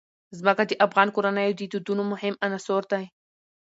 ځمکه 0.39 0.63
د 0.67 0.71
افغان 0.85 1.07
کورنیو 1.15 1.57
د 1.59 1.61
دودونو 1.71 2.03
مهم 2.11 2.33
عنصر 2.45 2.81
دی. 2.91 3.03